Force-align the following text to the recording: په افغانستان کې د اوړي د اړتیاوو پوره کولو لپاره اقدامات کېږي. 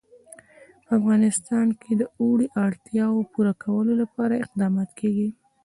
په 0.85 0.91
افغانستان 0.99 1.67
کې 1.81 1.91
د 2.01 2.03
اوړي 2.21 2.47
د 2.49 2.53
اړتیاوو 2.67 3.29
پوره 3.31 3.53
کولو 3.63 3.93
لپاره 4.01 4.41
اقدامات 4.45 4.89
کېږي. 4.99 5.29